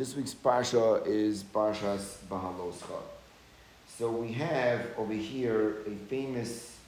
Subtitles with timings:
[0.00, 3.02] This week's parsha is Parshas Bahaloscha.
[3.86, 6.78] So we have over here a famous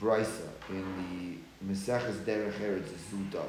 [0.00, 3.42] brisa in the Maseches Derech Eretz Zuta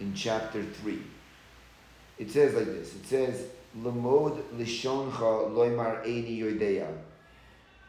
[0.00, 1.02] in chapter three.
[2.18, 2.96] It says like this.
[2.96, 3.46] It says,
[3.80, 6.92] "Lemod lishoncha loymar eini yodeya."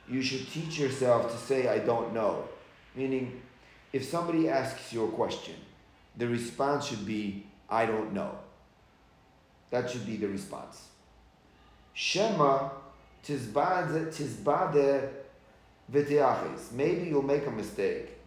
[0.08, 2.48] You should teach yourself to say, "I don't know,"
[2.94, 3.42] meaning,
[3.92, 5.56] if somebody asks you a question,
[6.16, 8.47] the response should be, "I don't know."
[9.70, 10.88] That should be the response.
[11.94, 12.70] Shema
[13.26, 15.10] tizbade tizbade.
[16.74, 18.18] Maybe you'll make a mistake.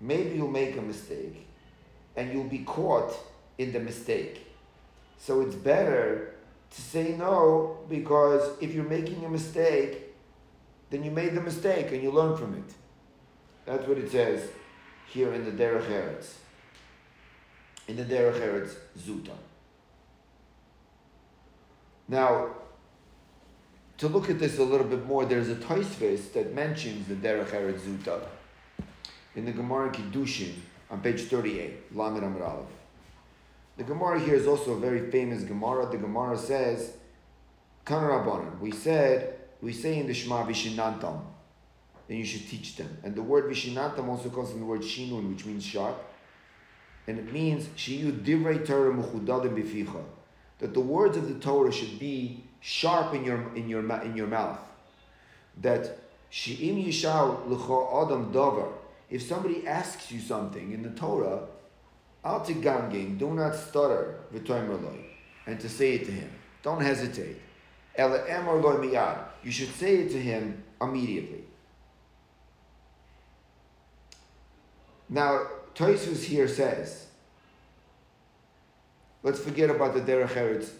[0.00, 1.46] Maybe you'll make a mistake,
[2.16, 3.14] and you'll be caught
[3.58, 4.46] in the mistake.
[5.18, 6.34] So it's better
[6.70, 10.14] to say no because if you're making a mistake,
[10.90, 12.74] then you made the mistake and you learn from it.
[13.64, 14.48] That's what it says
[15.08, 16.34] here in the Derech Eretz.
[17.86, 19.36] In the Derech Eretz Zuta.
[22.12, 22.48] Now,
[23.96, 27.52] to look at this a little bit more, there's a Taisvis that mentions the Derech
[27.52, 28.20] Eretz Zuta
[29.34, 30.52] in the Gemara Kiddushin
[30.90, 32.66] on page 38, Lamed Amr Aleph.
[33.78, 35.90] The Gemara here is also a very famous Gemara.
[35.90, 36.92] The Gemara says,
[37.86, 41.18] Kan Rabbanan, we said, we say in the Shema Vishinantam,
[42.08, 42.94] then you should teach them.
[43.04, 45.96] And the word Vishinantam also comes from the word Shinun, which means sharp.
[47.06, 50.04] And it means, Shiyu Divrei Torah Muchudadim Bificha
[50.62, 54.28] that the words of the Torah should be sharp in your in your in your
[54.28, 54.60] mouth.
[55.60, 55.98] That
[56.30, 58.72] she'im yishal l'cho adam davar.
[59.10, 61.48] If somebody asks you something in the Torah,
[62.24, 64.80] al tigangin, do not stutter v'toimer
[65.46, 66.30] and to say it to him.
[66.62, 67.38] Don't hesitate.
[67.96, 69.18] Ela emor loy miyad.
[69.42, 71.42] You should say it to him immediately.
[75.08, 75.40] Now,
[75.74, 77.08] Toisus here says
[79.22, 80.70] Let's forget about the Derech Eretz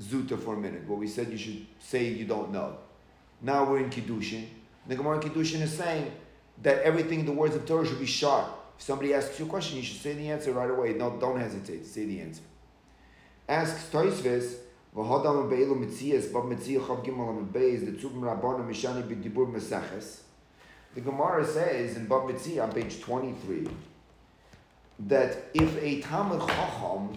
[0.00, 2.78] Zuta for a minute, where we said you should say you don't know.
[3.42, 4.46] Now we're in Kiddushin.
[4.86, 6.10] The Gemara in Kiddushin is saying
[6.62, 8.46] that everything in the words of Torah should be sharp.
[8.78, 10.94] If somebody asks you a question, you should say the answer right away.
[10.94, 11.86] No, don't hesitate.
[11.86, 12.42] Say the answer.
[13.46, 14.54] Asks Toisves,
[14.96, 20.20] V'hodam bab chav gimel the tzubim mishani b'dibur.
[20.94, 23.68] The Gemara says in Bava Metzia on page 23
[25.06, 27.16] that if a Talmud Chacham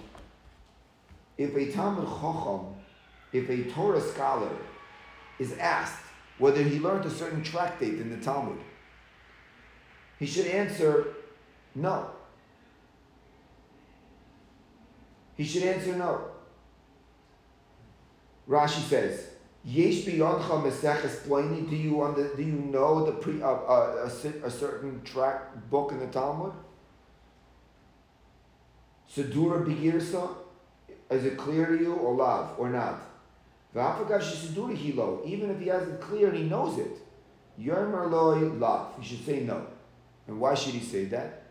[1.37, 2.75] if a Talmud Chacham,
[3.31, 4.55] if a Torah scholar
[5.39, 6.03] is asked
[6.37, 8.59] whether he learned a certain tractate in the Talmud,
[10.19, 11.07] he should answer
[11.75, 12.09] no.
[15.35, 16.27] He should answer no.
[18.47, 19.29] Rashi says,
[19.65, 21.69] Yesh biyodcha meseches plani.
[21.69, 25.93] Do you under, Do you know the pre uh, uh, a, a, certain track book
[25.93, 26.51] in the Talmud?
[29.09, 30.42] Sedura bigirsa.
[31.09, 32.99] Is it clear to you or love or not?
[33.73, 36.97] Even if he has it clear and he knows it,
[37.59, 38.93] Yermer loy love.
[38.99, 39.65] He should say no.
[40.27, 41.43] And why should he say that?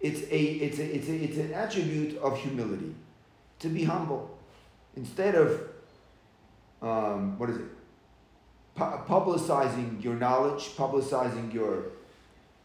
[0.00, 2.94] It's a it's a it's a, it's an attribute of humility,
[3.60, 4.38] to be humble,
[4.96, 5.60] instead of
[6.82, 7.64] um, what is it?
[8.76, 11.84] publicizing your knowledge, publicizing your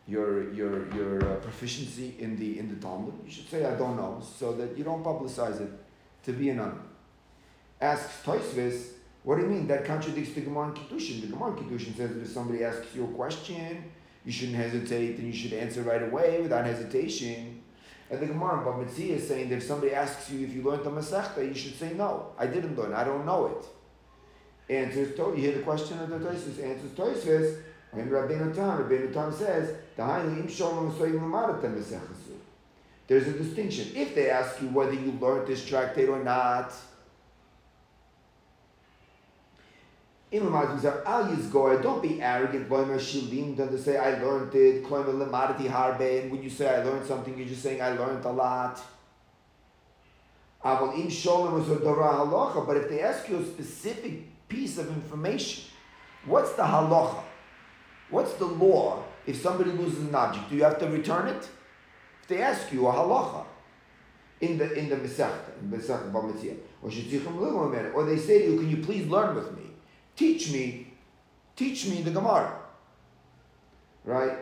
[0.10, 3.14] your your your uh, proficiency in the in the Talmud.
[3.26, 5.72] You should say I don't know, so that you don't publicize it
[6.24, 6.82] to be an honor.
[7.80, 8.94] Asks Toisvis,
[9.24, 9.68] what do you mean?
[9.68, 11.22] That contradicts the Gemara in Kiddushin.
[11.22, 13.84] The Gemara in Kiddushin says that if somebody asks you a question,
[14.26, 17.62] you shouldn't hesitate and you should answer right away without hesitation.
[18.10, 20.84] And the Gemara in Bab is saying that if somebody asks you if you learned
[20.84, 22.34] the Masechta, you should say no.
[22.40, 22.94] I didn't learn.
[22.94, 23.66] I don't know it.
[24.74, 26.64] Answers You hear the question of the Toisvis.
[26.64, 27.62] Answers Toisvis.
[27.92, 29.76] When Rabbeinu Tam, Rabbeinu Tam says,
[33.08, 33.92] there's a distinction.
[33.96, 36.74] If they ask you whether you learned this tractate or not,
[40.32, 47.36] don't be arrogant, to say I learned it, and when you say I learned something,
[47.38, 48.80] you're just saying I learned a lot.
[50.62, 55.64] But if they ask you a specific piece of information,
[56.26, 57.24] what's the halacha?
[58.12, 60.50] What's the law if somebody loses an object?
[60.50, 61.48] Do you have to return it?
[62.22, 63.46] If they ask you a halacha
[64.42, 66.90] in the in the Masechta, in Masechta Bava Metzia, or
[67.94, 69.64] or they say to you, "Can you please learn with me?
[70.16, 70.94] Teach me,
[71.56, 72.54] teach me the Gemara."
[74.06, 74.38] Right?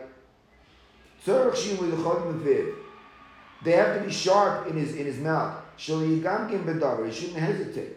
[3.64, 5.62] They have to be sharp in his in his mouth.
[5.76, 7.96] He shouldn't hesitate.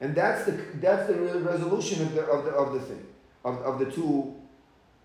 [0.00, 3.06] And that's the that's the resolution of the of the of the thing
[3.44, 4.33] of, of the two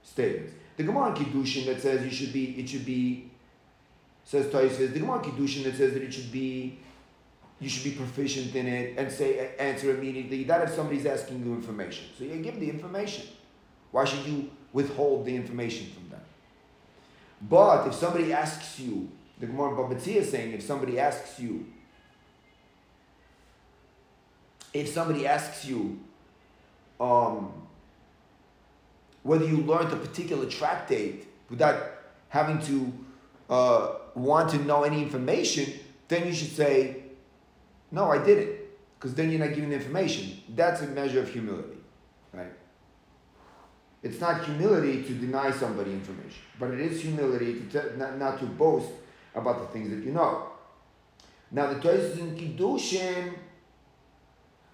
[0.03, 0.53] statements.
[0.77, 3.29] The Gemara in Kiddushin that says you should be, it should be
[4.29, 6.77] Says Taisvis, the Gemara Kiddushin that says that it should be,
[7.59, 10.43] you should be proficient in it and say answer immediately.
[10.43, 13.25] That if somebody's asking you information, so you give the information.
[13.89, 16.21] Why should you withhold the information from them?
[17.41, 19.09] But if somebody asks you,
[19.39, 21.65] the Gemara Bava Metzia is saying, if somebody asks you,
[24.71, 25.99] if somebody asks you
[26.99, 27.51] um,
[29.29, 31.77] whether you learned a particular tractate without
[32.29, 32.91] having to
[33.47, 35.71] uh, want to know any information,
[36.07, 37.03] then you should say,
[37.91, 38.57] No, I didn't.
[38.95, 40.41] Because then you're not giving the information.
[40.55, 41.77] That's a measure of humility,
[42.33, 42.51] right?
[44.01, 48.47] It's not humility to deny somebody information, but it is humility to not, not to
[48.47, 48.89] boast
[49.35, 50.47] about the things that you know.
[51.51, 53.35] Now, the Torah in Kiddushin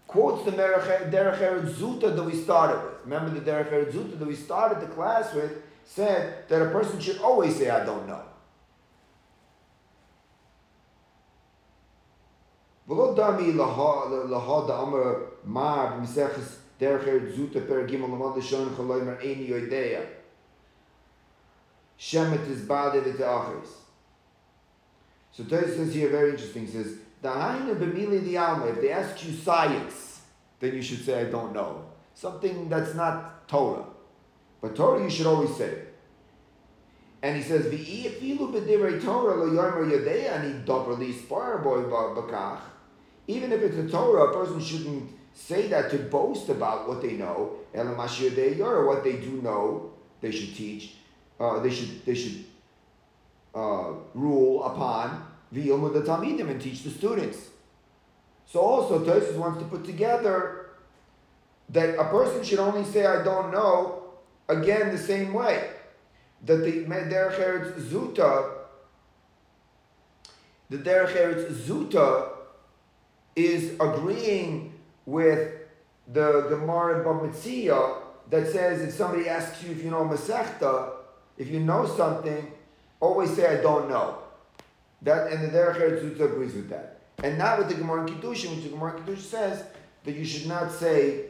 [0.07, 4.27] quotes the Derech Eretz Zuta that we started with remember the Derech Eretz Zuta that
[4.27, 8.23] we started the class with, said that a person should always say, I don't know.
[12.87, 13.53] ולא דמי
[14.29, 15.13] להוד אמר
[15.43, 16.05] מה
[25.31, 26.65] So Tosis says here very interesting.
[26.65, 28.67] He says, Dahainu b'mili the alma.
[28.67, 30.21] If they ask you science,
[30.59, 31.83] then you should say, I don't know.
[32.15, 33.85] Something that's not Torah.
[34.61, 35.81] But Torah you should always say.
[37.21, 37.65] And he says.
[43.27, 47.13] Even if it's a Torah, a person shouldn't say that to boast about what they
[47.13, 47.57] know.
[47.73, 49.91] or what they do know,
[50.21, 50.95] they should teach.
[51.39, 52.45] Uh, they should they should
[53.53, 55.69] uh, rule upon the
[56.01, 57.49] Talmidim and teach the students.
[58.45, 60.64] So also Tosis wants to put together
[61.69, 64.03] that a person should only say I don't know
[64.47, 65.69] again the same way
[66.43, 68.51] that the Derech Eretz Zuta
[70.69, 72.29] the Derech Eretz Zuta
[73.35, 74.73] is agreeing
[75.05, 75.51] with
[76.07, 77.97] the Gemara Bava Metzia
[78.29, 80.91] that says if somebody asks you if you know Masechta,
[81.37, 82.51] if you know something,
[82.99, 84.19] always say I don't know.
[85.01, 88.55] That and the Derech Eretz agrees with that, and not with the Gemara in Kiddushin,
[88.55, 89.63] which the Gemara in Kiddushin says
[90.03, 91.25] that you should not say.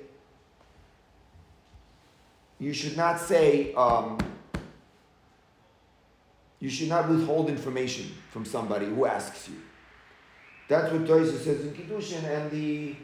[2.60, 3.74] You should not say.
[3.74, 4.18] Um,
[6.60, 9.56] you should not withhold information from somebody who asks you.
[10.68, 12.96] That's what Toysa says in Kiddushin, and the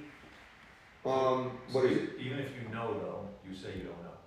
[1.05, 2.09] um, what So is it?
[2.19, 4.17] Even if you know though, you say you don't know.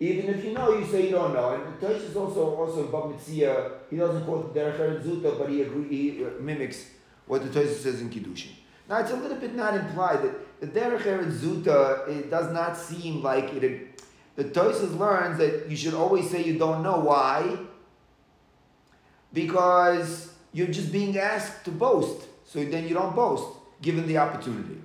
[0.00, 1.54] Even if you know, you say you don't know.
[1.54, 3.72] And Tosh is also also Bava Metzia.
[3.88, 6.90] He doesn't quote the Derech Zuta, but he agree, he uh, mimics
[7.26, 8.50] what the Tosh says in Kiddushin.
[8.88, 13.22] Now it's a little bit not implied that the Derech Zuta it does not seem
[13.22, 14.01] like it.
[14.36, 17.00] The Tosis learns that you should always say you don't know.
[17.00, 17.58] Why?
[19.32, 23.44] Because you're just being asked to boast, so then you don't boast,
[23.80, 24.78] given the opportunity.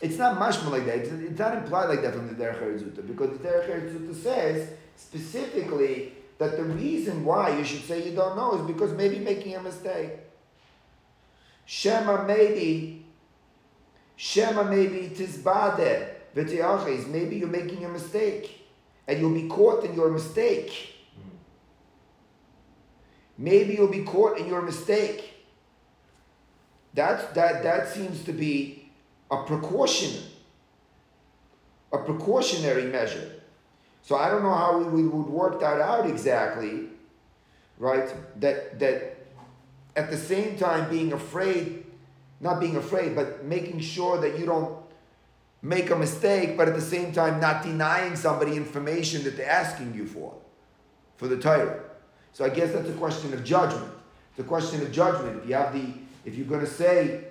[0.00, 0.98] It's not mashma like that.
[0.98, 4.14] It's, not implied like that from the Derech Eretz Zuta because the Derech Eretz Zuta
[4.14, 9.20] says specifically that the reason why you should say you don't know is because maybe
[9.20, 10.10] making a mistake.
[11.64, 13.04] Shema maybe,
[14.16, 17.06] Shema maybe tizbade eh, v'tiachis.
[17.06, 18.61] Maybe you're making a mistake,
[19.06, 20.94] and you'll be caught in your mistake.
[23.38, 25.34] Maybe you'll be caught in your mistake.
[26.94, 28.90] That that that seems to be
[29.30, 30.22] a precaution,
[31.92, 33.40] a precautionary measure.
[34.02, 36.88] So I don't know how we, we would work that out exactly,
[37.78, 38.12] right?
[38.40, 39.16] That that
[39.96, 41.86] at the same time being afraid,
[42.40, 44.81] not being afraid, but making sure that you don't
[45.62, 49.94] make a mistake, but at the same time not denying somebody information that they're asking
[49.94, 50.34] you for,
[51.16, 51.80] for the Torah.
[52.32, 53.92] So I guess that's a question of judgment.
[54.30, 55.42] It's a question of judgment.
[55.42, 55.86] If you have the,
[56.24, 57.24] if you're going to say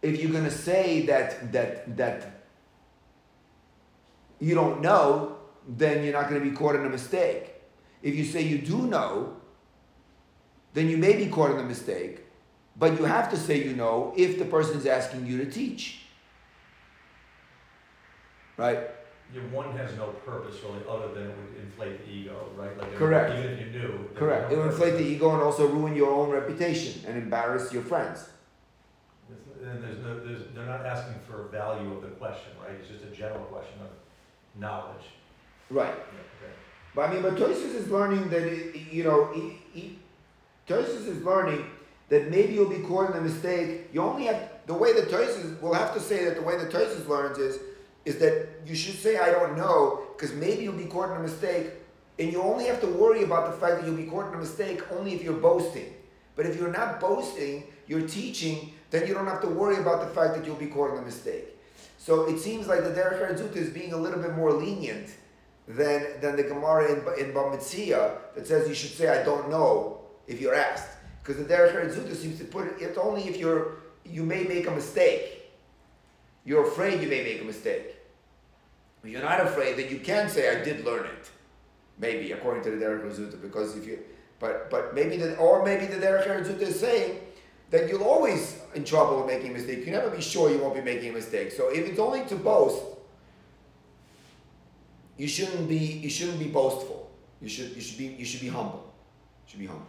[0.00, 2.42] if you're going to say that that that
[4.40, 5.36] you don't know,
[5.66, 7.54] then you're not going to be caught in a mistake.
[8.02, 9.36] If you say you do know,
[10.74, 12.24] then you may be caught in a mistake,
[12.78, 16.00] but you have to say you know if the person is asking you to teach.
[18.56, 18.78] Right?
[19.34, 22.76] Yeah, one has no purpose really, other than it would inflate the ego, right?
[22.78, 23.38] Like Correct.
[23.38, 24.10] Even if you knew.
[24.14, 24.50] Correct.
[24.50, 28.30] It would inflate the ego and also ruin your own reputation and embarrass your friends.
[29.62, 32.74] And there's no, there's, they're not asking for value of the question, right?
[32.80, 33.90] It's just a general question of
[34.60, 35.04] knowledge.
[35.68, 35.88] Right.
[35.88, 36.54] Yeah, okay.
[36.94, 39.98] But I mean, but Tosis is learning that it, you know, he, he,
[40.68, 41.64] is learning
[42.08, 43.88] that maybe you'll be caught in a mistake.
[43.92, 46.70] You only have the way that Tosis will have to say that the way that
[46.70, 47.58] Tosis learns is
[48.04, 51.22] is that you should say I don't know because maybe you'll be caught in a
[51.22, 51.72] mistake,
[52.18, 54.38] And you only have to worry about the fact that you'll be caught in a
[54.38, 55.94] mistake only if you're boasting.
[56.34, 60.12] But if you're not boasting, you're teaching, then you don't have to worry about the
[60.14, 61.46] fact that you'll be caught in a mistake.
[61.98, 65.10] So it seems like the Derech Eretz is being a little bit more lenient
[65.68, 69.50] than, than the Gemara in, in Bava Metzia that says you should say, I don't
[69.50, 70.97] know, if you're asked.
[71.28, 74.66] Because the Derech Eretz seems to put it, it's only if you're, you may make
[74.66, 75.50] a mistake.
[76.46, 77.96] You're afraid you may make a mistake.
[79.04, 81.30] You're not afraid, then you can say, I did learn it.
[81.98, 83.98] Maybe, according to the Derech Eretz because if you,
[84.40, 87.20] but, but maybe the, or maybe the Derech Eretz is saying,
[87.68, 89.84] that you'll always in trouble with making a mistake.
[89.84, 91.52] You never be sure you won't be making a mistake.
[91.52, 92.82] So if it's only to boast,
[95.18, 97.10] you shouldn't be you shouldn't be boastful.
[97.42, 98.90] You should you should be you should be humble.
[99.44, 99.86] You should be humble.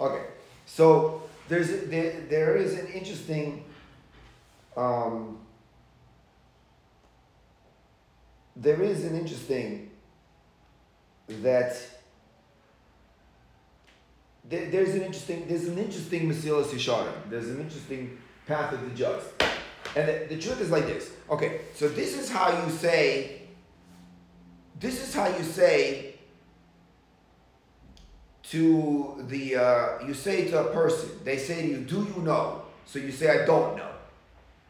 [0.00, 0.24] Okay.
[0.66, 3.64] So there's there, there is an interesting
[4.76, 5.38] um,
[8.54, 9.90] there is an interesting
[11.28, 11.76] that
[14.48, 17.30] there, there's an interesting there's an interesting Mesilas Yesharim.
[17.30, 19.26] There's an interesting path of the just.
[19.94, 21.10] And the, the, truth is like this.
[21.30, 23.42] Okay, so this is how you say.
[24.78, 26.05] This is how you say.
[28.56, 32.62] To the uh, you say to a person, they say to you, "Do you know?"
[32.86, 33.90] So you say, "I don't know,"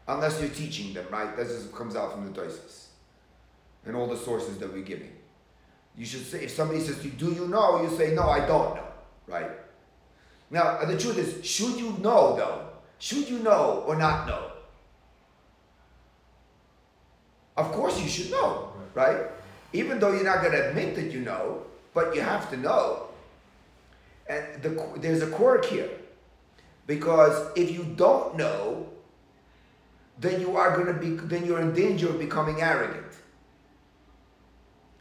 [0.08, 1.36] unless you're teaching them, right?
[1.36, 2.88] This is, comes out from the Toises
[3.84, 5.12] and all the sources that we're giving.
[5.96, 8.40] You should say if somebody says to you, "Do you know?" You say, "No, I
[8.40, 8.88] don't know,"
[9.28, 9.52] right?
[10.50, 12.66] Now, the truth is, should you know though?
[12.98, 14.50] Should you know or not know?
[17.56, 19.26] Of course you should know, right?
[19.72, 21.62] Even though you're not going to admit that you know,
[21.94, 23.06] but you have to know.
[24.28, 25.90] And the, there's a quirk here.
[26.86, 28.88] Because if you don't know,
[30.18, 33.12] then you are going to be, then you're in danger of becoming arrogant.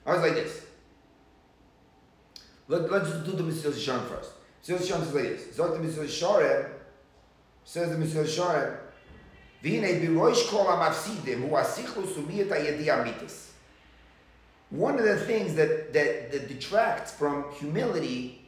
[0.05, 0.65] I was like this.
[2.67, 4.32] Let, let's do the Mesilas Yesharim first.
[4.63, 5.58] Mesilas Yesharim says like this.
[5.58, 6.70] Zot the Mesilas Yesharim,
[7.63, 8.77] says the Mesilas Yesharim,
[9.63, 13.41] V'hinei b'roish kol ha-mafsidim hu ha-sichlus umiyat ha-yedi.
[14.72, 18.45] One of the things that, that, that detracts from humility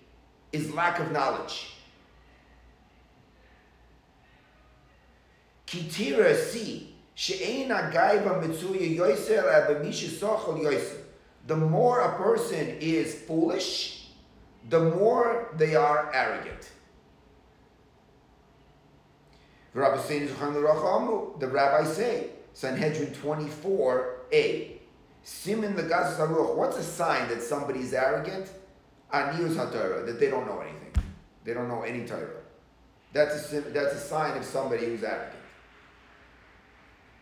[0.51, 1.73] is lack of knowledge.
[5.65, 6.93] Kitira si.
[11.47, 14.09] The more a person is foolish,
[14.69, 16.71] the more they are arrogant.
[21.39, 24.71] The rabbis say, Sanhedrin 24a,
[25.23, 25.83] Simin the
[26.55, 28.49] what's a sign that somebody is arrogant?
[29.13, 30.91] Aniyus HaTorah, that they don't know anything.
[31.43, 32.41] They don't know any Torah.
[33.13, 35.33] That's a, that's a sign of somebody who's arrogant.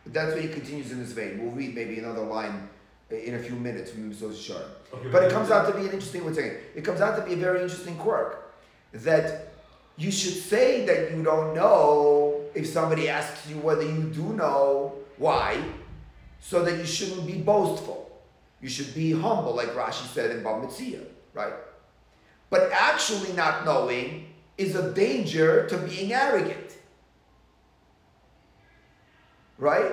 [0.04, 1.42] But that's what he continues in this vein.
[1.42, 2.68] We'll read maybe another line
[3.12, 4.68] in a few minutes from Mesilas Yesharim.
[4.94, 7.24] Okay, but it comes out to be an interesting, what's saying, it comes out to
[7.24, 8.56] be a very interesting quirk
[8.94, 9.54] that
[9.98, 14.96] you should say that you don't know if somebody asks you whether you do know.
[15.18, 15.64] Why?
[16.40, 18.12] So that you shouldn't be boastful.
[18.62, 21.54] You should be humble, like Rashi said in Bava Metzia, right?
[22.50, 26.78] But actually not knowing is a danger to being arrogant.
[29.58, 29.92] Right?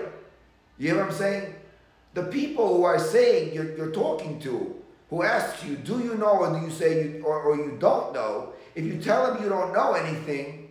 [0.79, 1.55] You hear what I'm saying?
[2.15, 4.75] The people who are saying you're, you're talking to,
[5.11, 8.13] who ask you, do you know or do you say you, or, or you don't
[8.13, 10.71] know, if you tell them you don't know anything,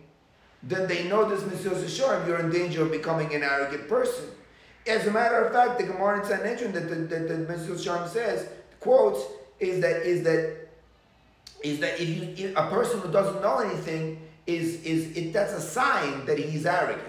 [0.62, 4.24] then they know this Mesilas Yesharim, you're in danger of becoming an arrogant person.
[4.86, 8.08] As a matter of fact, the Gemara in Sanhedrin that the, that the Mesilas Yesharim
[8.08, 8.48] says,
[8.80, 9.22] quotes,
[9.60, 10.61] is that is that
[11.62, 15.52] is that if you if a person who doesn't know anything is is it that's
[15.52, 17.02] a sign that he's arrogant.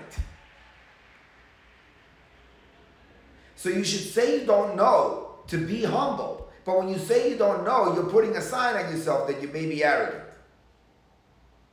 [3.55, 6.51] So you should say you don't know to be humble.
[6.65, 9.47] But when you say you don't know, you're putting a sign on yourself that you
[9.49, 10.23] may be arrogant.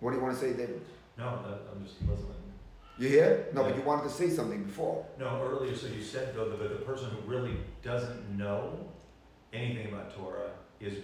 [0.01, 0.81] What do you want to say, David?
[1.19, 1.41] No,
[1.73, 2.27] I'm just listening.
[2.99, 3.47] You hear?
[3.55, 3.69] No, yeah.
[3.69, 5.07] but you wanted to say something before.
[5.19, 8.79] No, earlier, so you said though that the person who really doesn't know
[9.53, 10.95] anything about Torah is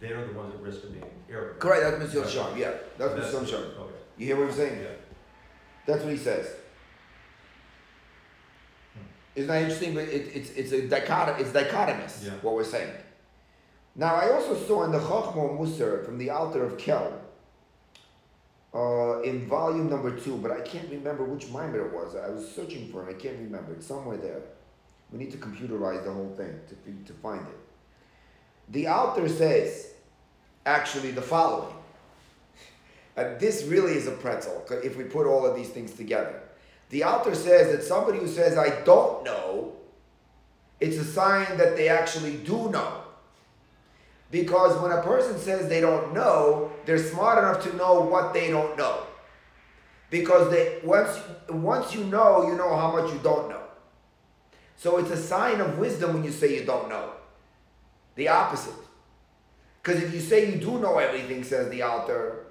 [0.00, 1.58] they're the ones at risk of being arrogant.
[1.58, 2.28] Correct, that's Mr.
[2.28, 2.72] Sharp, yeah.
[2.98, 3.48] That's, that's Mr.
[3.48, 3.64] Sharp.
[3.78, 3.94] Okay.
[4.18, 4.80] You hear what I'm saying?
[4.80, 4.88] Yeah.
[5.86, 6.48] That's what he says.
[9.34, 9.94] Isn't that interesting?
[9.94, 11.38] But it, it's it's a dichotom.
[11.38, 12.24] It's dichotomous.
[12.24, 12.30] Yeah.
[12.40, 12.90] What we're saying.
[13.94, 17.12] Now I also saw in the Chachmo Musar from the Alter of Kelm.
[18.74, 22.14] Uh, in volume number two, but I can't remember which mimer it was.
[22.14, 23.16] I was searching for it.
[23.16, 23.72] I can't remember.
[23.72, 24.42] It's somewhere there.
[25.10, 26.74] We need to computerize the whole thing to,
[27.06, 27.65] to find it.
[28.70, 29.92] The Alter says,
[30.64, 31.74] actually, the following.
[33.16, 36.42] And this really is a pretzel if we put all of these things together.
[36.90, 39.72] The Alter says that somebody who says, I don't know,
[40.80, 43.02] it's a sign that they actually do know.
[44.30, 48.50] Because when a person says they don't know, they're smart enough to know what they
[48.50, 49.02] don't know.
[50.10, 51.18] Because they once
[51.48, 53.62] once you know, you know how much you don't know.
[54.76, 57.12] So it's a sign of wisdom when you say you don't know.
[58.16, 58.74] The opposite.
[59.82, 62.46] Because if you say you do know everything, says the Alter,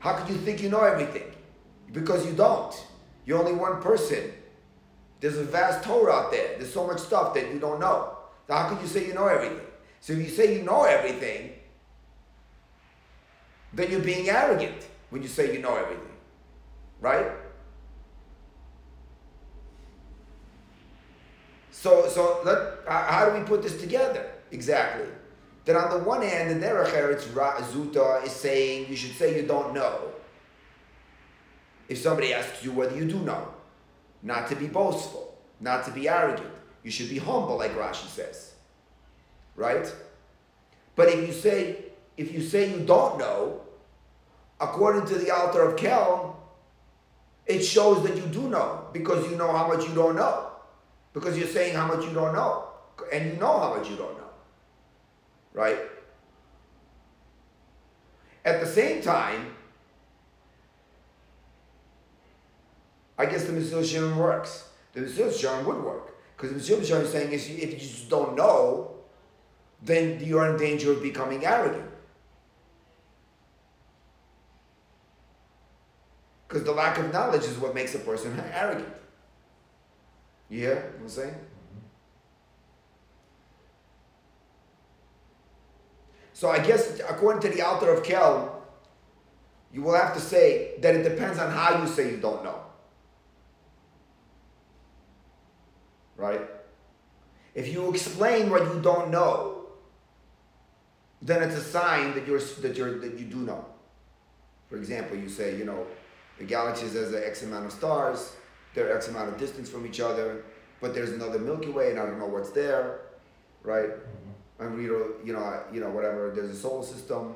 [0.00, 1.30] how could you think you know everything?
[1.92, 2.74] Because you don't.
[3.24, 4.32] You're only one person.
[5.20, 6.58] There's a vast Torah out there.
[6.58, 8.16] There's so much stuff that you don't know.
[8.48, 9.60] So how could you say you know everything?
[10.00, 11.52] So if you say you know everything,
[13.72, 16.16] then you're being arrogant when you say you know everything.
[17.00, 17.26] Right?
[21.70, 25.06] So, so let, how do we put this together exactly?
[25.64, 29.46] That on the one hand, the Derech Eretz Zuta is saying you should say you
[29.46, 30.12] don't know.
[31.88, 33.48] If somebody asks you whether you do know,
[34.22, 36.50] not to be boastful, not to be arrogant.
[36.82, 38.54] You should be humble, like Rashi says.
[39.56, 39.92] Right?
[40.94, 41.84] But if you say,
[42.16, 43.60] if you say you don't know,
[44.60, 46.34] according to the Alter of Kelm,
[47.46, 50.50] it shows that you do know because you know how much you don't know.
[51.12, 52.64] Because you're saying how much you don't know.
[53.12, 54.25] And you know how much you don't know.
[55.56, 55.78] Right?
[58.44, 59.56] At the same time,
[63.18, 64.68] I guess the Yesharim works.
[64.92, 66.14] The Yesharim would work.
[66.36, 68.96] Because the Yesharim is saying is if you just don't know,
[69.82, 71.90] then you're in danger of becoming arrogant.
[76.46, 78.92] Because the lack of knowledge is what makes a person arrogant.
[80.50, 81.34] You hear what I'm saying?
[86.36, 88.50] So I guess according to the Alter of Kelm,
[89.72, 92.60] you will have to say that it depends on how you say you don't know.
[96.14, 96.42] Right?
[97.54, 99.64] If you explain what you don't know,
[101.22, 103.64] then it's a sign that you're that you're that you do know.
[104.68, 105.86] For example, you say, you know,
[106.36, 108.36] the galaxy has X amount of stars,
[108.74, 110.44] they're X amount of distance from each other,
[110.82, 113.00] but there's another Milky Way and I don't know what's there,
[113.62, 113.88] right?
[114.58, 116.32] And we, you know, you know, whatever.
[116.34, 117.34] There's a solar system.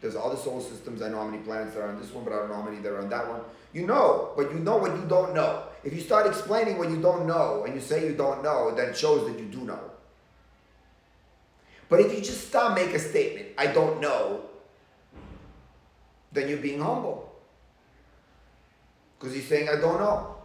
[0.00, 1.02] There's other solar systems.
[1.02, 2.62] I know how many planets there are on this one, but I don't know how
[2.62, 3.40] many there are on that one.
[3.72, 5.64] You know, but you know what you don't know.
[5.84, 8.90] If you start explaining what you don't know and you say you don't know, then
[8.90, 9.80] it shows that you do know.
[11.88, 14.42] But if you just stop, make a statement, I don't know,
[16.32, 17.32] then you're being humble.
[19.18, 20.36] Because he's saying, I don't know.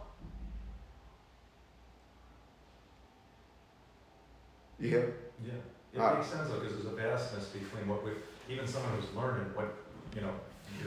[4.79, 5.13] You hear?
[5.45, 5.53] Yeah,
[5.95, 8.11] it All makes sense though, because there's a vastness between what we,
[8.49, 9.73] even someone who's learning, what,
[10.13, 10.33] you know.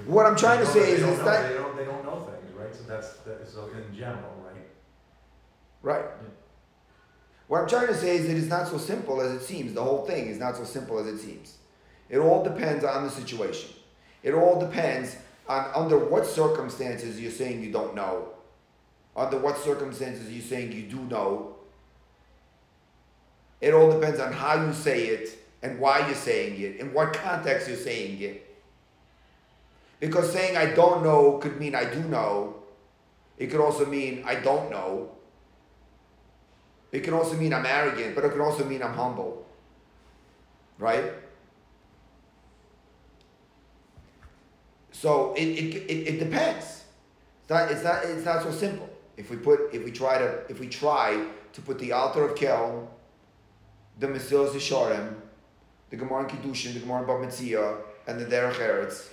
[0.07, 1.49] What I'm trying to say is, is that.
[1.49, 2.75] They don't, they don't know things, right?
[2.75, 4.67] So that's, that, so in general, right?
[5.83, 6.05] Right.
[7.47, 9.73] What I'm trying to say is that it's not so simple as it seems.
[9.73, 11.57] The whole thing is not so simple as it seems.
[12.11, 13.71] It all depends on the situation.
[14.23, 15.17] It all depends
[15.49, 18.29] on under what circumstances you're saying you don't know,
[19.17, 21.55] under what circumstances you're saying you do know.
[23.61, 27.13] It all depends on how you say it and why you're saying it, in what
[27.13, 28.45] context you're saying it.
[30.01, 32.57] Because saying I don't know could mean I do know.
[33.37, 35.11] It could also mean I don't know.
[36.93, 39.45] It could also mean I'm arrogant, but it could also mean I'm humble.
[40.79, 41.13] Right?
[44.93, 46.85] So it, it, it, it depends.
[47.43, 48.89] It's not, it's, not, it's not so simple.
[49.17, 52.37] If we put if we try to if we try to put the Alter of
[52.37, 52.87] Kelm,
[53.99, 55.15] the Mesilas Yesharim,
[55.91, 59.09] the Gemara in Kiddushin, the Gemara in Metzia, and the Derech Eretz,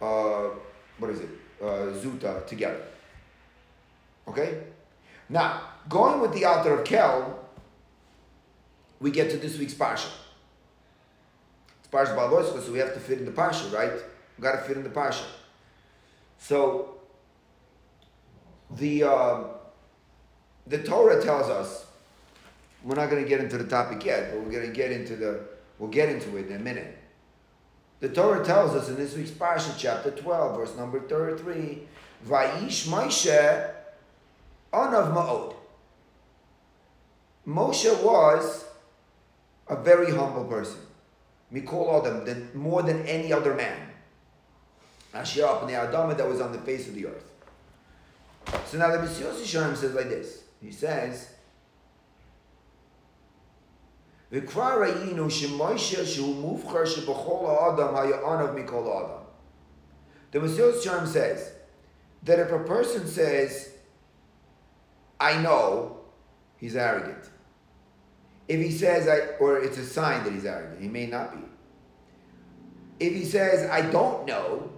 [0.00, 0.50] uh,
[0.98, 1.28] what is it,
[1.60, 2.82] uh, Zuta together.
[4.28, 4.62] Okay?
[5.28, 7.34] Now, going with the Alter of Kelm,
[9.00, 10.10] we get to this week's Parsha.
[11.80, 13.92] It's Parsha Baloischa, so we have to fit in the Parsha, right?
[14.38, 15.24] We got to fit in the Parsha.
[16.38, 16.94] So,
[18.70, 19.44] the, uh,
[20.66, 21.86] the Torah tells us,
[22.84, 25.16] we're not going to get into the topic yet, but we're going to get into
[25.16, 25.40] the,
[25.78, 26.98] we'll get into it in a minute.
[28.00, 31.80] The Torah tells us in this week's Parsha, chapter 12, verse number 33,
[32.28, 33.70] Vayish Moshe
[34.72, 35.54] Anav Ma'od.
[37.46, 38.64] Moshe was
[39.68, 40.80] a very humble person.
[41.52, 43.88] Mikol Adam, than, more than any other man.
[45.14, 47.30] Asher the Adama that was on the face of the earth.
[48.66, 50.42] So now the Mesilas Yesharim says like this.
[50.60, 51.33] He says,
[54.34, 59.24] וכבר ראינו שמוישה שהוא מובחר שבכל האדם היה ענב מכל האדם.
[60.32, 61.52] The Mesilas Yesharim says
[62.24, 63.70] that if a person says,
[65.20, 65.98] I know,
[66.56, 67.30] he's arrogant.
[68.48, 71.44] If he says, I, or it's a sign that he's arrogant, he may not be.
[72.98, 74.72] If he says, I don't know,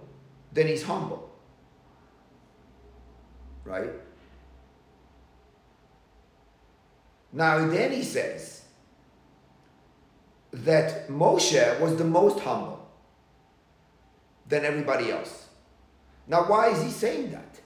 [0.53, 1.31] then he's humble.
[3.65, 3.89] Right?
[7.33, 8.56] Now, then he says,
[10.51, 12.87] that Moshe was the most humble
[14.47, 15.47] than everybody else.
[16.27, 17.59] Now, why is he saying that?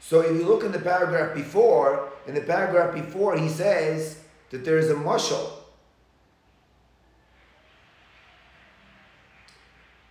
[0.00, 4.18] So, if you look in the paragraph before, in the paragraph before, he says
[4.50, 5.50] that there is a mushal.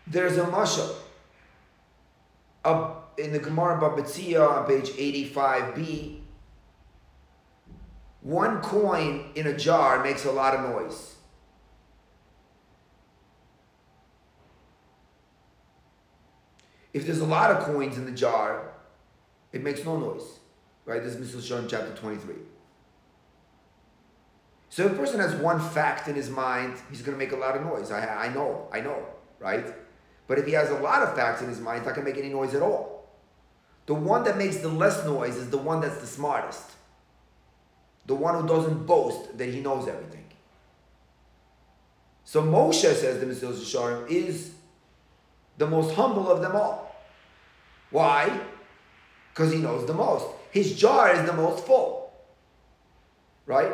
[0.07, 0.95] There's a mushal.
[2.63, 6.18] Up in the Gemara Bava Metzia on page 85b,
[8.29, 11.15] one coin in a jar makes a lot of noise.
[16.93, 18.71] If there's a lot of coins in the jar,
[19.51, 20.39] it makes no noise.
[20.85, 21.03] Right?
[21.03, 22.35] This is Mishal chapter 23.
[24.69, 27.35] So if a person has one fact in his mind, he's going to make a
[27.35, 27.89] lot of noise.
[27.89, 29.05] I, I know, I know,
[29.39, 29.73] right?
[30.27, 32.13] But if he has a lot of facts in his mind, he's not going to
[32.13, 33.09] make any noise at all.
[33.87, 36.73] The one that makes the less noise is the one that's the smartest.
[38.05, 40.25] The one who doesn't boast that he knows everything.
[42.23, 44.51] So Moshe, says the Mesilas Yesharim, is
[45.57, 46.95] the most humble of them all.
[47.91, 48.39] Why?
[49.33, 50.25] Because he knows the most.
[50.51, 52.13] His jar is the most full.
[53.45, 53.71] Right?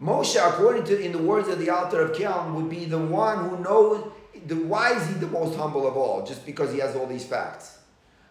[0.00, 3.48] Moshe, according to in the words of the Alter of Kelm, would be the one
[3.48, 4.10] who knows
[4.46, 7.24] the why is he the most humble of all, just because he has all these
[7.24, 7.78] facts.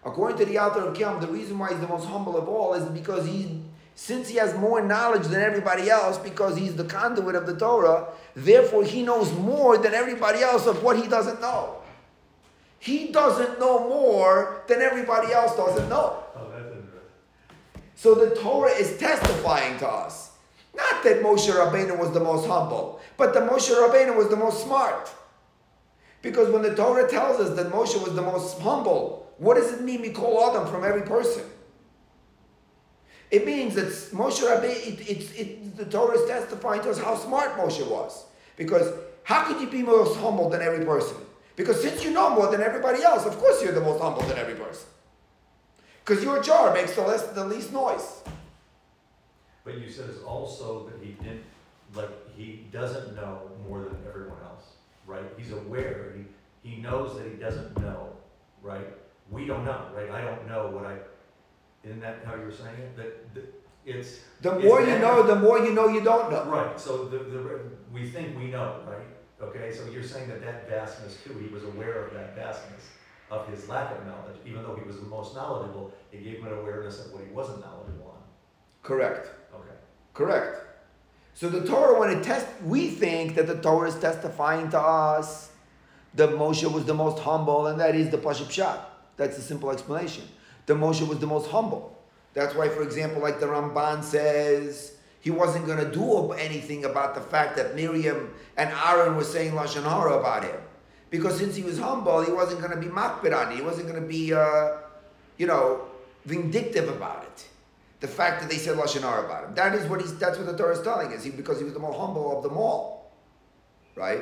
[0.03, 2.73] According to the Alter of Kelm, the reason why he's the most humble of all
[2.73, 3.61] is because he
[3.99, 8.07] since he has more knowledge than everybody else, because he's the conduit of the Torah,
[8.33, 11.75] therefore he knows more than everybody else of what he doesn't know.
[12.79, 16.23] He doesn't know more than everybody else doesn't know.
[16.33, 16.49] Oh.
[17.95, 20.31] So the Torah is testifying to us.
[20.73, 24.63] Not that Moshe Rabbeinu was the most humble, but that Moshe Rabbeinu was the most
[24.63, 25.12] smart.
[26.21, 29.81] Because when the Torah tells us that Moshe was the most humble, what does it
[29.81, 31.43] mean we call Adam from every person?
[33.31, 37.15] It means that Moshe Rabbeinu, it, it, it, the Torah is testifying to us how
[37.15, 38.25] smart Moshe was.
[38.57, 38.91] Because
[39.23, 41.17] how could you be most humble than every person?
[41.55, 44.37] Because since you know more than everybody else, of course you're the most humble than
[44.37, 44.87] every person.
[46.03, 48.23] Because your jar makes the, less, the least noise.
[49.63, 51.43] But you said it's also that he didn't,
[51.93, 54.63] like, he doesn't know more than everyone else,
[55.05, 55.23] right?
[55.37, 58.13] He's aware, he, he knows that he doesn't know,
[58.63, 58.87] right?
[59.29, 60.09] We don't know, right?
[60.09, 60.95] I don't know what I,
[61.83, 62.95] isn't that how you were saying it?
[62.97, 63.53] That, that
[63.85, 64.19] it's.
[64.41, 66.45] The it's more you that- know, the more you know you don't know.
[66.45, 67.59] Right, so the, the,
[67.93, 69.07] we think we know, right?
[69.41, 72.89] Okay, so you're saying that that vastness too, he was aware of that vastness
[73.31, 76.47] of his lack of knowledge, even though he was the most knowledgeable, it gave him
[76.47, 78.21] an awareness of what he wasn't knowledgeable on.
[78.83, 79.29] Correct.
[79.53, 79.75] Okay.
[80.13, 80.57] Correct.
[81.35, 85.51] So the Torah, when it test, we think that the Torah is testifying to us
[86.15, 88.99] that Moshe was the most humble, and that is the Pashup Shot.
[89.15, 90.23] That's the simple explanation.
[90.69, 91.97] The Moshe was the most humble.
[92.36, 97.15] That's why, for example, like the Ramban says, he wasn't going to do anything about
[97.15, 100.62] the fact that Miriam and Aaron were saying lashon hara about him,
[101.10, 103.55] because since he was humble, he wasn't going to be makbid.
[103.55, 104.73] He wasn't going to be, uh,
[105.39, 105.88] you know,
[106.25, 107.47] vindictive about it.
[108.01, 109.55] The fact that they said lashon hara about him.
[109.55, 110.15] That is what he's.
[110.19, 111.23] That's what the Torah is telling us.
[111.23, 113.12] He, because he was the more humble of them all,
[113.95, 114.21] right?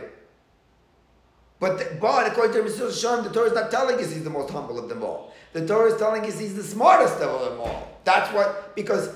[1.60, 4.30] But, the, but according to Mesilas Yesharim, the Torah is not telling us he's the
[4.30, 5.34] most humble of them all.
[5.54, 7.98] The Torah is telling us he's the smartest of them all.
[8.04, 9.10] That's what, because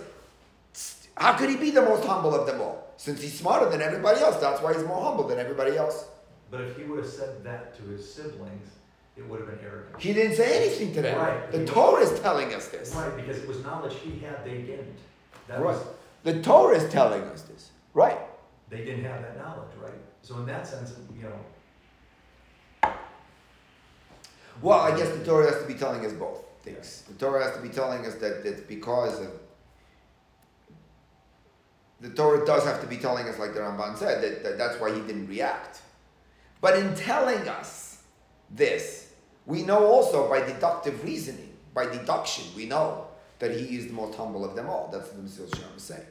[1.15, 2.93] how could he be the most humble of them all?
[2.97, 6.06] Since he's smarter than everybody else, that's why he's more humble than everybody else.
[6.49, 8.69] But if he would have said that to his siblings,
[9.17, 9.99] it would have been arrogant.
[10.01, 11.17] He didn't say anything to them.
[11.17, 11.51] Right.
[11.51, 12.93] The Torah is telling us this.
[12.95, 14.95] Right, because it was knowledge he had, they didn't.
[15.47, 15.75] That Right.
[15.75, 15.84] was,
[16.23, 17.69] The Torah is telling us this.
[17.93, 18.17] Right.
[18.69, 19.91] they didn't have that knowledge, right?
[20.21, 21.34] So in that sense, you know,
[24.62, 27.04] Well, I guess the Torah has to be telling us both things.
[27.08, 29.32] The Torah has to be telling us that it's because of.
[32.00, 34.80] The Torah does have to be telling us, like the Ramban said, that, that that's
[34.80, 35.82] why he didn't react.
[36.60, 38.04] But in telling us
[38.50, 39.14] this,
[39.46, 43.08] we know also by deductive reasoning, by deduction, we know
[43.40, 44.90] that he is the most humble of them all.
[44.92, 46.06] That's what the Mesilas Yesharim is saying.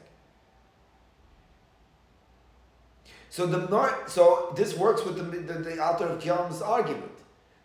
[3.31, 7.13] So the so this works with the the, the Alter of Kelm's argument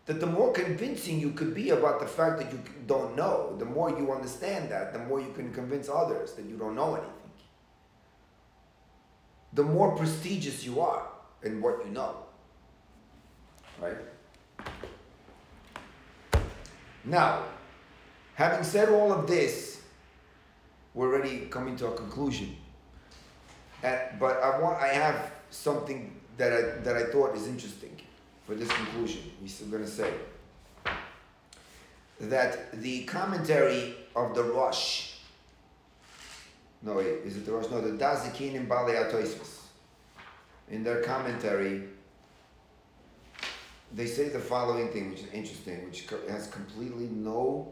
[0.06, 3.66] that the more convincing you could be about the fact that you don't know, the
[3.66, 7.12] more you understand that, the more you can convince others that you don't know anything.
[9.54, 11.08] The more prestigious you are
[11.42, 12.18] in what you know.
[13.82, 13.98] Right?
[17.04, 17.44] Now,
[18.36, 19.82] having said all of this,
[20.94, 22.56] we're already coming to a conclusion.
[23.82, 28.00] And, but I want, I have something that I, that I thought is interesting
[28.46, 29.22] for this conclusion.
[29.46, 30.14] Still going to say
[32.20, 35.14] that the commentary of the Rosh,
[36.82, 37.70] no wait, is it the Rosh?
[37.70, 39.62] No, the Dazikin and Bale Atoisus.
[40.70, 41.84] In their commentary,
[43.94, 47.72] they say the following thing, which is interesting, which has completely no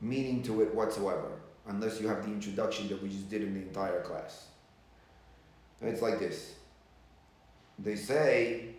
[0.00, 1.30] meaning to it whatsoever,
[1.66, 4.46] unless you have the introduction that we just did in the entire class.
[5.80, 6.54] It's like this.
[7.78, 8.74] They say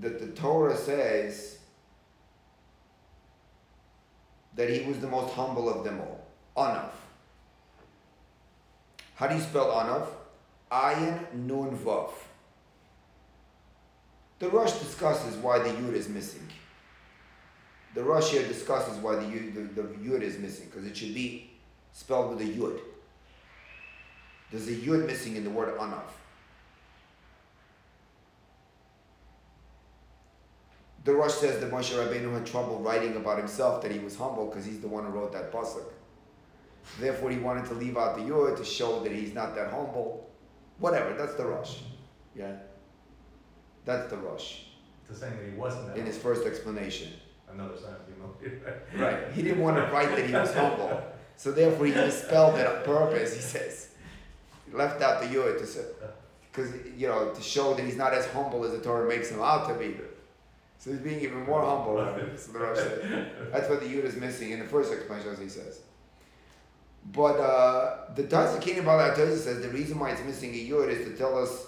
[0.00, 1.58] that the Torah says
[4.54, 6.26] that he was the most humble of them all.
[6.56, 6.90] Anav.
[9.14, 10.06] How do you spell Anav?
[10.70, 12.10] Ayin Nun Vav.
[14.38, 16.46] The Rosh discusses why the Yud is missing.
[17.94, 21.14] The Rosh here discusses why the Yud, the, the Yud is missing, because it should
[21.14, 21.50] be
[21.92, 22.78] spelled with a Yud.
[24.52, 26.02] There's a Yud missing in the word Anav.
[31.08, 34.44] The Rosh says that Moshe Rabbeinu had trouble writing about himself, that he was humble
[34.44, 35.86] because he's the one who wrote that pasuk.
[37.00, 40.28] Therefore, he wanted to leave out the Yud to show that he's not that humble.
[40.78, 41.78] Whatever, that's the Rosh.
[42.36, 42.52] Yeah?
[43.86, 44.64] That's the Rosh.
[45.08, 45.96] To saying that he wasn't that.
[45.96, 47.14] In his first explanation.
[47.50, 48.62] Another sign of humility.
[48.98, 49.32] right.
[49.32, 51.04] He didn't want to write that he was humble.
[51.38, 53.94] So therefore, he misspelled it on purpose, he says.
[54.66, 55.84] He left out the Yud to
[56.52, 59.40] because, you know, to show that he's not as humble as the Torah makes him
[59.40, 59.96] out to be.
[60.78, 61.96] So he's being even more humble.
[62.36, 63.30] so the Rosh said.
[63.52, 65.80] That's what the Yud is missing in the first explanation, as he says.
[67.12, 71.16] But uh, the Tazakini Balatazah says the reason why it's missing a Yud is to
[71.16, 71.66] tell us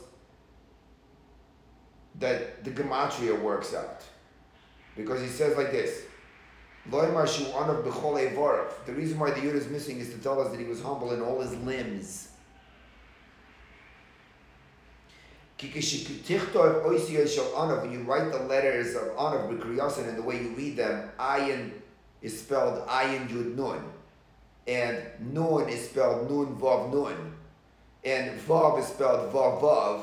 [2.18, 4.04] that the Gematria works out.
[4.96, 6.02] Because he says like this.
[6.90, 6.98] The
[8.88, 11.20] reason why the Yud is missing is to tell us that he was humble in
[11.20, 12.29] all his limbs.
[15.60, 15.72] When
[17.92, 19.50] you write the letters of Anav
[20.08, 21.72] and the way you read them, Ayin
[22.22, 23.84] is spelled Ayin Yud Nun.
[24.66, 27.34] And Nun is spelled Nun Vav Nun.
[28.04, 30.02] And Vav is spelled Vav Vav.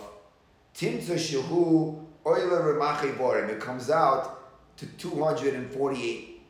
[0.75, 3.49] Timtza Shehu Oiler Remache Borim.
[3.49, 6.41] It comes out to 248.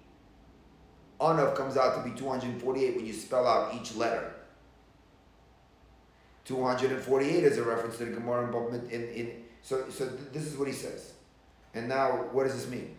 [1.21, 4.33] Anav comes out to be 248 when you spell out each letter.
[6.47, 9.31] 248 is a reference to the Gemara in, in, in
[9.61, 11.11] so, so th- this is what he says.
[11.73, 12.95] And now, what does this mean?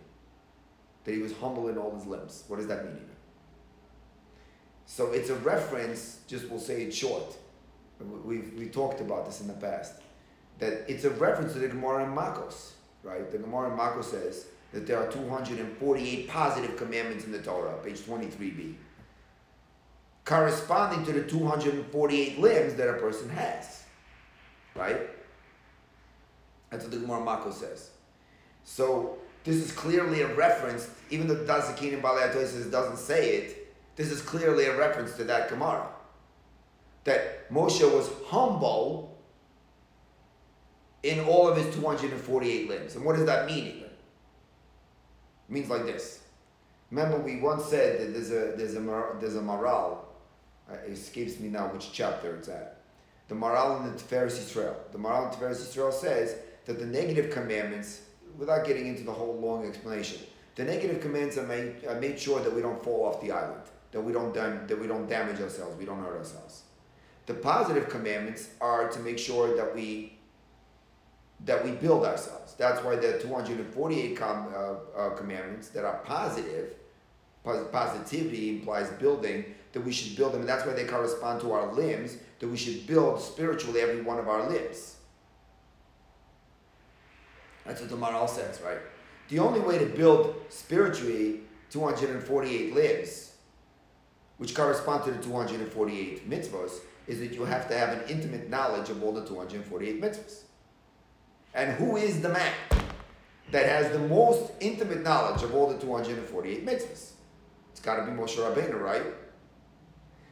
[1.03, 2.43] That he was humble in all his limbs.
[2.47, 3.09] What does that mean even?
[4.85, 7.35] So it's a reference, just we'll say it short.
[8.23, 9.95] We've, we talked about this in the past.
[10.59, 13.31] That it's a reference to the Gemara in Makos, right?
[13.31, 17.99] The Gemara in Makos says that there are 248 positive commandments in the Torah, page
[18.01, 18.75] 23b
[20.29, 23.83] corresponding to the 248 limbs that a person has.
[24.75, 25.09] Right?
[26.69, 27.89] That's what the Gemara Mako says.
[28.63, 34.11] So this is clearly a reference, even though Dazakin and Balaatosis doesn't say it, this
[34.11, 35.87] is clearly a reference to that Gemara.
[37.05, 39.17] That Moshe was humble
[41.01, 42.95] in all of his 248 limbs.
[42.95, 43.83] And what does that mean even?
[43.83, 43.89] It
[45.49, 46.19] means like this.
[46.91, 49.97] Remember, we once said that there's a there's a there's a Maharal
[50.71, 52.77] uh, escapes me now which chapter it's at.
[53.27, 54.75] The Maharal in the Tiferes Yisrael.
[54.91, 58.01] The Maharal in Tiferes Yisrael says that the negative commandments,
[58.37, 60.19] without getting into the whole long explanation,
[60.55, 63.61] the negative commands are made, are made sure that we don't fall off the island,
[63.91, 66.63] that we don't dam- that we don't damage ourselves, we don't hurt ourselves.
[67.27, 70.17] The positive commandments are to make sure that we
[71.45, 72.55] that we build ourselves.
[72.57, 76.78] That's why the 248 com- uh, uh, commandments that are positive, pos-
[77.43, 81.71] positivity implies building, that we should build them, and that's why they correspond to our
[81.73, 84.95] limbs, that we should build spiritually every one of our limbs.
[87.65, 88.79] That's what the Maharal says, right?
[89.27, 93.33] The only way to build spiritually 248 limbs,
[94.37, 98.89] which correspond to the 248 mitzvahs, is that you have to have an intimate knowledge
[98.89, 100.41] of all the 248 mitzvahs.
[101.53, 102.53] And who is the man
[103.51, 107.11] that has the most intimate knowledge of all the 248 mitzvahs?
[107.71, 109.03] It's got to be Moshe Rabbeinu, right?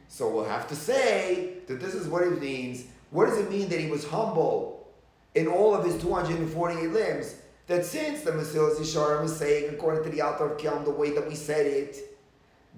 [0.08, 2.84] So we'll have to say that this is what it means.
[3.10, 4.88] What does it mean that he was humble
[5.34, 7.36] in all of his 248 limbs?
[7.66, 11.10] That since the Mesilas Yesharim is saying, according to the Alter of Kelm, the way
[11.10, 12.18] that we said it,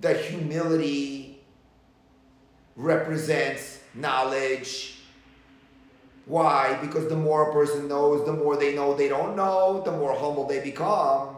[0.00, 1.40] that humility
[2.74, 4.96] represents knowledge.
[6.26, 6.78] Why?
[6.80, 10.14] Because the more a person knows, the more they know they don't know, the more
[10.14, 11.36] humble they become.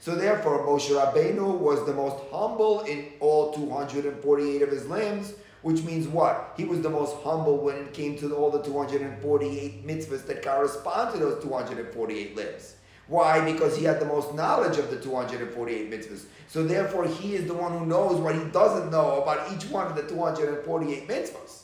[0.00, 5.82] So therefore, Moshe Rabbeinu was the most humble in all 248 of his limbs, which
[5.82, 6.54] means what?
[6.56, 11.14] He was the most humble when it came to all the 248 mitzvahs that correspond
[11.14, 12.76] to those 248 limbs.
[13.08, 13.40] Why?
[13.52, 16.26] Because he had the most knowledge of the 248 mitzvahs.
[16.46, 19.86] So therefore, he is the one who knows what he doesn't know about each one
[19.86, 21.62] of the 248 mitzvahs.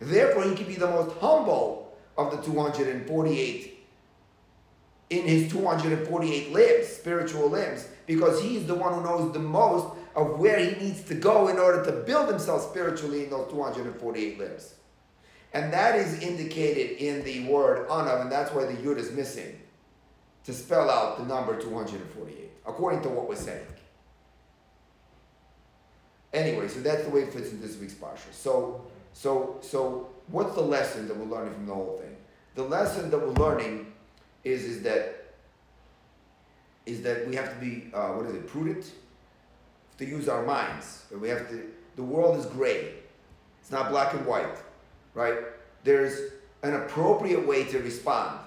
[0.00, 3.73] Therefore, he can be the most humble of the 248
[5.20, 10.38] in his 248 limbs, spiritual limbs, because he's the one who knows the most of
[10.38, 14.74] where he needs to go in order to build himself spiritually in those 248 limbs.
[15.52, 19.58] And that is indicated in the word anav, and that's why the yud is missing
[20.44, 23.66] to spell out the number 248, according to what we're saying.
[26.32, 28.32] Anyway, so that's the way it fits in this week's parsha.
[28.32, 32.16] So, so, so, what's the lesson that we're learning from the whole thing?
[32.56, 33.92] The lesson that we're learning
[34.44, 35.34] is is that
[36.86, 38.92] is that we have to be uh, what is it prudent
[39.98, 41.06] to use our minds.
[41.18, 42.94] We have to the world is gray.
[43.60, 44.58] It's not black and white
[45.14, 45.38] right?
[45.84, 48.40] There's an appropriate way to respond.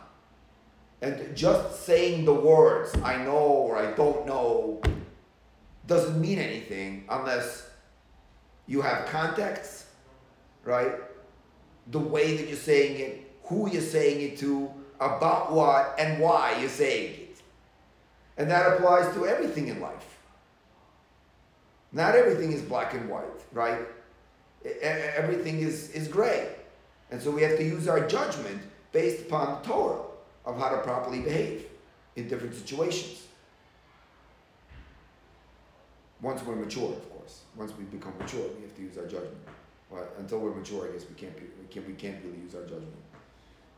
[1.02, 4.82] And just saying the words i know or i don't know
[5.86, 7.70] doesn't mean anything unless
[8.66, 9.86] you have context
[10.66, 10.92] right?
[11.92, 16.58] The way that you're saying it who you're saying it to about what and why
[16.60, 17.42] you're saying it.
[18.38, 20.20] And that applies to everything in life.
[21.92, 23.80] Not everything is black and white, right?
[24.82, 26.54] Everything is, is gray.
[27.12, 30.02] And so we have to use our judgment based upon the Torah
[30.46, 31.66] of how to properly behave
[32.16, 33.24] in different situations.
[36.22, 37.42] Once we're mature, of course.
[37.56, 39.38] Once we become mature, we have to use our judgment.
[40.20, 42.64] Until we're mature, I guess we can't, be, we can't, we can't really use our
[42.64, 42.96] judgment.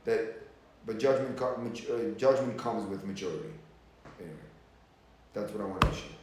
[0.05, 0.48] That
[0.89, 3.54] but judgment, uh, judgment comes with maturity.
[4.19, 4.36] Anyway,
[5.36, 6.18] that's what I want to share.